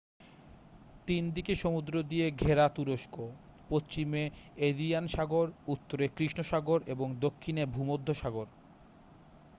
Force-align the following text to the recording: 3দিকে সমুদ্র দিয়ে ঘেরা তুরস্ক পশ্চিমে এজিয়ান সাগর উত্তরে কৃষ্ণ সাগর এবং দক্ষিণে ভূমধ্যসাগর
3দিকে 1.07 1.53
সমুদ্র 1.55 1.93
দিয়ে 2.03 2.27
ঘেরা 2.41 2.65
তুরস্ক 2.69 3.15
পশ্চিমে 3.69 4.23
এজিয়ান 4.59 5.05
সাগর 5.07 5.47
উত্তরে 5.67 6.05
কৃষ্ণ 6.17 6.39
সাগর 6.43 6.79
এবং 6.87 7.07
দক্ষিণে 7.19 7.63
ভূমধ্যসাগর 7.67 8.47